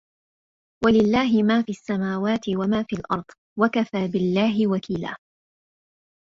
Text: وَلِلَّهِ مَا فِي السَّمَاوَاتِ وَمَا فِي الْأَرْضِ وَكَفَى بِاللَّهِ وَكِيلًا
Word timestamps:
وَلِلَّهِ 0.85 1.43
مَا 1.43 1.61
فِي 1.61 1.71
السَّمَاوَاتِ 1.71 2.49
وَمَا 2.49 2.83
فِي 2.83 2.95
الْأَرْضِ 2.95 3.25
وَكَفَى 3.59 4.07
بِاللَّهِ 4.07 4.67
وَكِيلًا 4.67 5.15